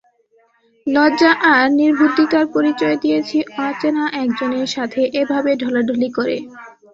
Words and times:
লজ্জা 0.87 1.31
আর 1.51 1.65
নির্বুদ্ধিতার 1.79 2.45
পরিচয় 2.55 2.97
দিয়েছি 3.03 3.37
অচেনা 3.61 4.03
একজনের 4.21 4.67
সাথে 4.75 5.01
এভাবে 5.21 5.51
ঢলাঢলি 5.61 6.09
করে। 6.17 6.37